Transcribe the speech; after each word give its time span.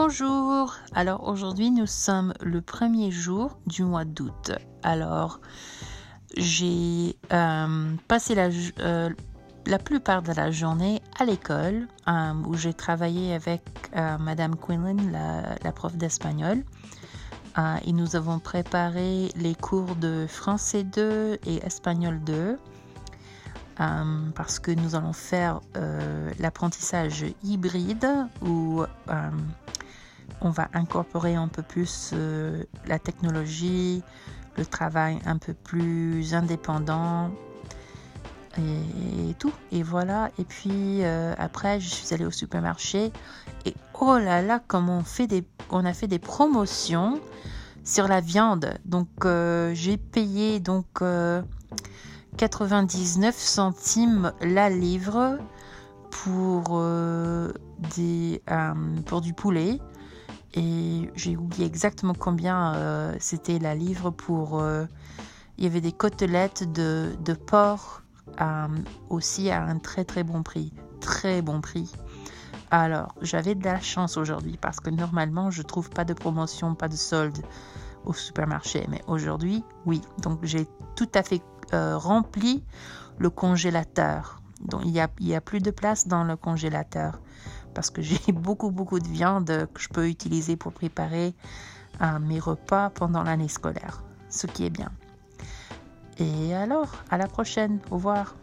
Bonjour. 0.00 0.76
Alors 0.94 1.26
aujourd'hui 1.26 1.72
nous 1.72 1.88
sommes 1.88 2.32
le 2.40 2.60
premier 2.60 3.10
jour 3.10 3.58
du 3.66 3.82
mois 3.82 4.04
d'août. 4.04 4.52
Alors 4.84 5.40
j'ai 6.36 7.16
euh, 7.32 7.96
passé 8.06 8.36
la, 8.36 8.48
euh, 8.78 9.10
la, 9.66 9.78
plupart 9.80 10.22
de 10.22 10.32
la 10.32 10.52
journée 10.52 11.02
à 11.18 11.24
l'école 11.24 11.88
euh, 12.06 12.32
où 12.46 12.54
j'ai 12.54 12.74
travaillé 12.74 13.34
avec 13.34 13.60
Madame 14.20 14.54
Quinlan, 14.54 14.98
la, 15.10 15.56
la 15.64 15.72
prof 15.72 15.96
d'espagnol. 15.96 16.62
et 17.84 17.92
nous 17.92 18.14
avons 18.14 18.38
préparé 18.38 19.30
les 19.34 19.56
cours 19.56 19.96
de 19.96 20.26
français 20.28 20.84
2 20.84 21.40
et 21.44 21.56
espagnol 21.66 22.20
2. 22.22 22.56
parce 24.36 24.60
que 24.60 24.70
nous 24.70 24.94
allons 24.94 25.12
faire 25.12 25.60
l'apprentissage 26.38 27.24
hybride 27.42 28.06
où 28.42 28.84
on 30.40 30.50
va 30.50 30.68
incorporer 30.72 31.34
un 31.34 31.48
peu 31.48 31.62
plus 31.62 32.10
euh, 32.12 32.62
la 32.86 32.98
technologie, 32.98 34.02
le 34.56 34.64
travail 34.66 35.18
un 35.26 35.38
peu 35.38 35.54
plus 35.54 36.34
indépendant 36.34 37.30
et, 38.56 39.34
tout. 39.38 39.52
Et 39.72 39.82
voilà. 39.82 40.30
Et 40.38 40.44
puis 40.44 41.04
euh, 41.04 41.34
après, 41.38 41.80
je 41.80 41.88
suis 41.88 42.14
allée 42.14 42.24
au 42.24 42.30
supermarché 42.30 43.12
et 43.64 43.74
oh 44.00 44.18
là 44.18 44.42
là, 44.42 44.60
comme 44.66 44.90
on 44.90 45.02
fait 45.02 45.26
des, 45.26 45.44
a 45.70 45.92
fait 45.92 46.08
des 46.08 46.18
promotions 46.18 47.20
sur 47.84 48.08
la 48.08 48.20
viande. 48.20 48.74
Donc 48.84 49.08
euh, 49.24 49.72
j'ai 49.74 49.96
payé 49.96 50.60
donc 50.60 51.02
99 52.36 53.34
centimes 53.36 54.32
la 54.40 54.70
livre 54.70 55.38
pour 56.10 56.80
du 59.20 59.32
poulet 59.34 59.80
et 60.54 61.10
j'ai 61.14 61.36
oublié 61.36 61.66
exactement 61.66 62.14
combien 62.14 62.74
euh, 62.74 63.16
c'était 63.20 63.58
la 63.58 63.74
livre 63.74 64.10
pour... 64.10 64.60
Euh, 64.60 64.86
il 65.56 65.64
y 65.64 65.66
avait 65.66 65.80
des 65.80 65.92
côtelettes 65.92 66.70
de, 66.72 67.16
de 67.20 67.32
porc 67.32 68.02
euh, 68.40 68.68
aussi 69.10 69.50
à 69.50 69.62
un 69.62 69.78
très 69.78 70.04
très 70.04 70.22
bon 70.22 70.42
prix. 70.42 70.72
Très 71.00 71.42
bon 71.42 71.60
prix. 71.60 71.92
Alors, 72.70 73.14
j'avais 73.22 73.54
de 73.54 73.64
la 73.64 73.80
chance 73.80 74.16
aujourd'hui 74.16 74.56
parce 74.60 74.78
que 74.78 74.90
normalement, 74.90 75.50
je 75.50 75.62
trouve 75.62 75.90
pas 75.90 76.04
de 76.04 76.12
promotion, 76.12 76.74
pas 76.74 76.88
de 76.88 76.96
solde 76.96 77.38
au 78.04 78.12
supermarché. 78.12 78.86
Mais 78.88 79.02
aujourd'hui, 79.08 79.64
oui. 79.84 80.00
Donc, 80.22 80.38
j'ai 80.44 80.68
tout 80.94 81.08
à 81.14 81.22
fait 81.22 81.42
rempli 81.72 82.62
le 83.18 83.30
congélateur. 83.30 84.40
Donc, 84.60 84.82
il 84.84 84.92
n'y 84.92 85.00
a, 85.00 85.08
il 85.18 85.26
y 85.26 85.34
a 85.34 85.40
plus 85.40 85.60
de 85.60 85.70
place 85.70 86.06
dans 86.06 86.24
le 86.24 86.36
congélateur 86.36 87.20
parce 87.74 87.90
que 87.90 88.02
j'ai 88.02 88.20
beaucoup 88.32 88.70
beaucoup 88.70 88.98
de 88.98 89.08
viande 89.08 89.68
que 89.72 89.80
je 89.80 89.88
peux 89.88 90.08
utiliser 90.08 90.56
pour 90.56 90.72
préparer 90.72 91.34
euh, 92.02 92.18
mes 92.18 92.38
repas 92.38 92.90
pendant 92.90 93.22
l'année 93.22 93.48
scolaire, 93.48 94.02
ce 94.28 94.46
qui 94.46 94.64
est 94.64 94.70
bien. 94.70 94.90
Et 96.18 96.54
alors, 96.54 96.92
à 97.10 97.16
la 97.16 97.26
prochaine, 97.26 97.78
au 97.90 97.94
revoir. 97.94 98.34